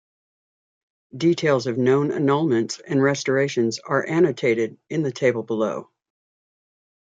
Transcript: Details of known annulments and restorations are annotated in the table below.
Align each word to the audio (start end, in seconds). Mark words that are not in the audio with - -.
Details 1.15 1.67
of 1.67 1.77
known 1.77 2.09
annulments 2.09 2.81
and 2.87 3.03
restorations 3.03 3.77
are 3.77 4.03
annotated 4.03 4.79
in 4.89 5.03
the 5.03 5.11
table 5.11 5.43
below. 5.43 5.91